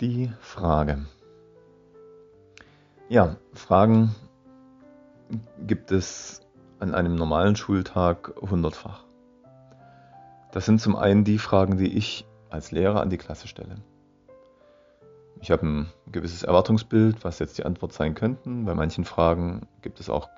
[0.00, 1.06] Die Frage.
[3.08, 4.12] Ja, Fragen
[5.66, 6.40] gibt es
[6.80, 9.04] an einem normalen Schultag hundertfach.
[10.50, 13.76] Das sind zum einen die Fragen, die ich als Lehrer an die Klasse stelle.
[15.40, 18.64] Ich habe ein gewisses Erwartungsbild, was jetzt die Antwort sein könnten.
[18.64, 20.28] Bei manchen Fragen gibt es auch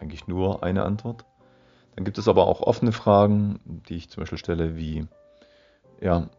[0.00, 1.26] eigentlich nur eine Antwort.
[1.94, 5.06] Dann gibt es aber auch offene Fragen, die ich zum Beispiel stelle, wie,
[6.00, 6.30] ja,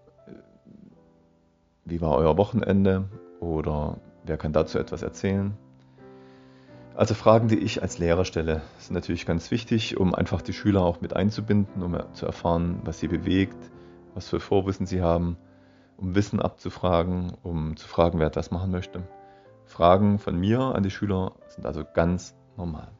[1.85, 3.05] wie war euer Wochenende
[3.39, 5.57] oder wer kann dazu etwas erzählen.
[6.95, 10.81] Also Fragen, die ich als Lehrer stelle, sind natürlich ganz wichtig, um einfach die Schüler
[10.83, 13.57] auch mit einzubinden, um zu erfahren, was sie bewegt,
[14.13, 15.37] was für Vorwissen sie haben,
[15.97, 19.03] um Wissen abzufragen, um zu fragen, wer etwas machen möchte.
[19.65, 22.91] Fragen von mir an die Schüler sind also ganz normal.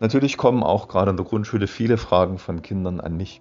[0.00, 3.40] Natürlich kommen auch gerade in der Grundschule viele Fragen von Kindern an mich.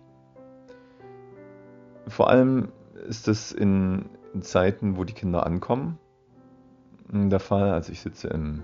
[2.08, 2.72] Vor allem
[3.08, 5.98] ist es in, in Zeiten, wo die Kinder ankommen,
[7.12, 7.72] der Fall.
[7.72, 8.64] Also ich sitze im,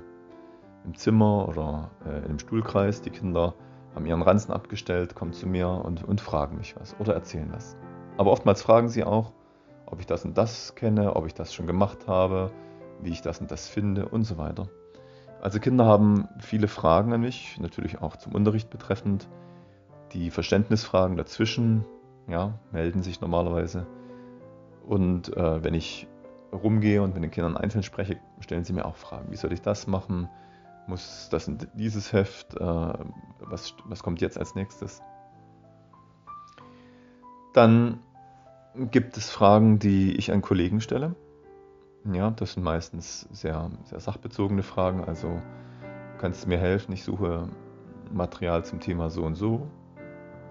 [0.85, 3.53] im Zimmer oder äh, im Stuhlkreis, die Kinder
[3.95, 7.75] haben ihren Ranzen abgestellt, kommen zu mir und, und fragen mich was oder erzählen was.
[8.17, 9.33] Aber oftmals fragen sie auch,
[9.85, 12.51] ob ich das und das kenne, ob ich das schon gemacht habe,
[13.01, 14.69] wie ich das und das finde und so weiter.
[15.41, 19.27] Also Kinder haben viele Fragen an mich, natürlich auch zum Unterricht betreffend.
[20.13, 21.85] Die Verständnisfragen dazwischen
[22.27, 23.85] ja, melden sich normalerweise.
[24.87, 26.07] Und äh, wenn ich
[26.53, 29.31] rumgehe und mit den Kindern einzeln spreche, stellen sie mir auch Fragen.
[29.31, 30.29] Wie soll ich das machen?
[30.87, 32.55] Muss das in dieses Heft?
[32.55, 32.93] Äh,
[33.39, 35.01] was, was kommt jetzt als nächstes?
[37.53, 37.99] Dann
[38.91, 41.15] gibt es Fragen, die ich an Kollegen stelle.
[42.13, 45.03] Ja, das sind meistens sehr, sehr sachbezogene Fragen.
[45.03, 45.41] Also
[46.17, 46.93] kannst du mir helfen?
[46.93, 47.49] Ich suche
[48.13, 49.67] Material zum Thema so und so.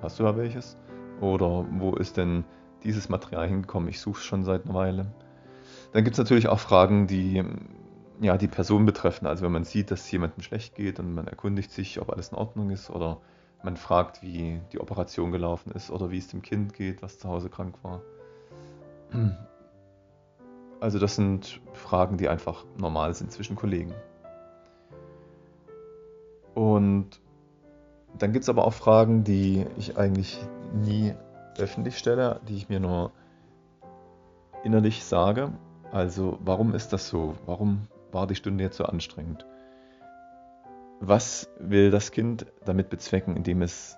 [0.02, 0.76] Hast du da welches?
[1.22, 2.44] Oder wo ist denn
[2.86, 3.88] dieses Material hingekommen?
[3.88, 5.06] Ich suche es schon seit einer Weile.
[5.92, 7.44] Dann gibt es natürlich auch Fragen, die
[8.20, 9.26] ja, die Person betreffen.
[9.26, 12.38] Also wenn man sieht, dass jemandem schlecht geht und man erkundigt sich, ob alles in
[12.38, 13.18] Ordnung ist oder
[13.62, 17.28] man fragt, wie die Operation gelaufen ist oder wie es dem Kind geht, was zu
[17.28, 18.02] Hause krank war.
[20.80, 23.94] Also das sind Fragen, die einfach normal sind zwischen Kollegen.
[26.54, 27.20] Und
[28.18, 30.38] dann gibt es aber auch Fragen, die ich eigentlich
[30.74, 31.14] nie
[31.58, 33.12] öffentlich stelle, die ich mir nur
[34.64, 35.52] innerlich sage.
[35.92, 37.34] Also, warum ist das so?
[37.46, 39.46] Warum war die Stunde jetzt so anstrengend?
[41.00, 43.96] Was will das Kind damit bezwecken, indem es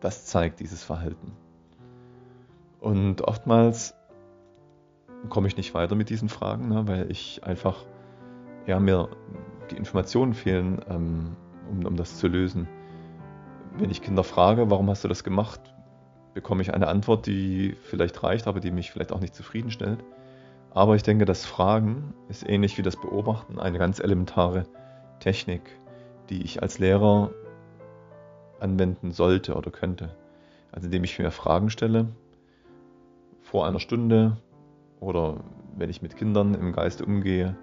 [0.00, 1.32] das zeigt, dieses Verhalten?
[2.80, 3.94] Und oftmals
[5.28, 7.84] komme ich nicht weiter mit diesen Fragen, ne, weil ich einfach,
[8.66, 9.08] ja, mir
[9.70, 11.36] die Informationen fehlen, ähm,
[11.70, 12.68] um, um das zu lösen.
[13.78, 15.71] Wenn ich Kinder frage, warum hast du das gemacht,
[16.34, 20.02] bekomme ich eine Antwort, die vielleicht reicht, aber die mich vielleicht auch nicht zufriedenstellt.
[20.70, 24.64] Aber ich denke, das Fragen ist ähnlich wie das Beobachten eine ganz elementare
[25.20, 25.62] Technik,
[26.30, 27.30] die ich als Lehrer
[28.58, 30.14] anwenden sollte oder könnte.
[30.70, 32.08] Also indem ich mir Fragen stelle
[33.42, 34.38] vor einer Stunde
[35.00, 35.40] oder
[35.76, 37.54] wenn ich mit Kindern im Geiste umgehe,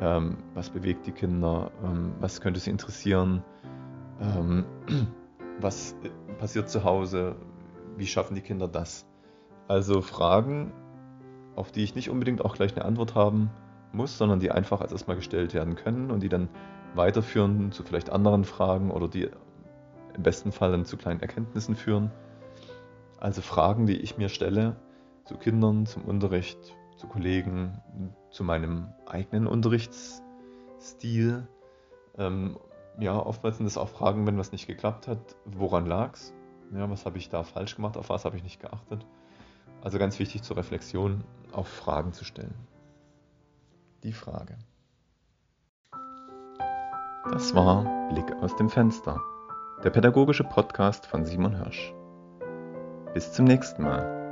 [0.00, 3.44] ähm, was bewegt die Kinder, ähm, was könnte sie interessieren,
[4.20, 4.64] ähm,
[5.60, 5.94] was
[6.38, 7.36] passiert zu Hause,
[7.98, 9.06] wie schaffen die Kinder das?
[9.66, 10.72] Also Fragen,
[11.56, 13.50] auf die ich nicht unbedingt auch gleich eine Antwort haben
[13.92, 16.48] muss, sondern die einfach als erstmal gestellt werden können und die dann
[16.94, 19.28] weiterführen zu vielleicht anderen Fragen oder die
[20.14, 22.10] im besten Fall dann zu kleinen Erkenntnissen führen.
[23.18, 24.76] Also Fragen, die ich mir stelle
[25.24, 26.58] zu Kindern, zum Unterricht,
[26.96, 27.80] zu Kollegen,
[28.30, 31.46] zu meinem eigenen Unterrichtsstil.
[32.16, 32.58] Ähm,
[32.98, 36.34] ja, oftmals sind es auch Fragen, wenn was nicht geklappt hat, woran lag es?
[36.72, 37.96] Ja, was habe ich da falsch gemacht?
[37.96, 39.06] Auf was habe ich nicht geachtet?
[39.82, 42.54] Also ganz wichtig zur Reflexion, auf Fragen zu stellen.
[44.02, 44.58] Die Frage.
[47.30, 49.20] Das war Blick aus dem Fenster,
[49.84, 51.92] der pädagogische Podcast von Simon Hirsch.
[53.14, 54.27] Bis zum nächsten Mal.